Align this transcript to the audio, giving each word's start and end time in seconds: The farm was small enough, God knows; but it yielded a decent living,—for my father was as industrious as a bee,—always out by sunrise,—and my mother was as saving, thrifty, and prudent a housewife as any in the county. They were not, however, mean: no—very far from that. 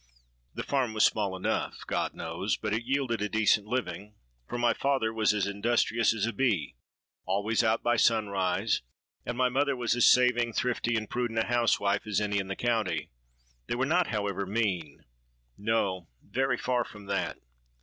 The 0.55 0.63
farm 0.63 0.95
was 0.95 1.05
small 1.05 1.35
enough, 1.35 1.85
God 1.85 2.15
knows; 2.15 2.57
but 2.57 2.73
it 2.73 2.85
yielded 2.85 3.21
a 3.21 3.29
decent 3.29 3.67
living,—for 3.67 4.57
my 4.57 4.73
father 4.73 5.13
was 5.13 5.31
as 5.31 5.45
industrious 5.45 6.11
as 6.11 6.25
a 6.25 6.33
bee,—always 6.33 7.63
out 7.63 7.83
by 7.83 7.97
sunrise,—and 7.97 9.37
my 9.37 9.47
mother 9.47 9.75
was 9.75 9.95
as 9.95 10.11
saving, 10.11 10.53
thrifty, 10.53 10.95
and 10.97 11.07
prudent 11.07 11.37
a 11.39 11.45
housewife 11.45 12.07
as 12.07 12.19
any 12.19 12.39
in 12.39 12.47
the 12.47 12.55
county. 12.55 13.11
They 13.67 13.75
were 13.75 13.85
not, 13.85 14.07
however, 14.07 14.47
mean: 14.47 15.05
no—very 15.59 16.57
far 16.57 16.83
from 16.83 17.05
that. 17.05 17.37